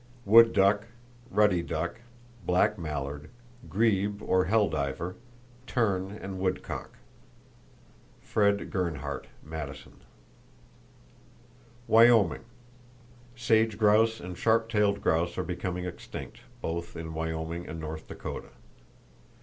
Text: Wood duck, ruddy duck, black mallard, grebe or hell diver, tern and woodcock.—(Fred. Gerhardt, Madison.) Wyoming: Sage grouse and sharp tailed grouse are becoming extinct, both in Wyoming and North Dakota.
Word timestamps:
Wood 0.25 0.51
duck, 0.51 0.87
ruddy 1.29 1.61
duck, 1.61 2.01
black 2.43 2.79
mallard, 2.79 3.29
grebe 3.69 4.19
or 4.23 4.45
hell 4.45 4.67
diver, 4.67 5.15
tern 5.67 6.17
and 6.19 6.39
woodcock.—(Fred. 6.39 8.71
Gerhardt, 8.71 9.27
Madison.) 9.43 10.01
Wyoming: 11.87 12.45
Sage 13.35 13.77
grouse 13.77 14.19
and 14.19 14.35
sharp 14.35 14.69
tailed 14.69 15.01
grouse 15.03 15.37
are 15.37 15.43
becoming 15.43 15.85
extinct, 15.85 16.39
both 16.61 16.95
in 16.95 17.13
Wyoming 17.13 17.67
and 17.67 17.79
North 17.79 18.07
Dakota. 18.07 18.49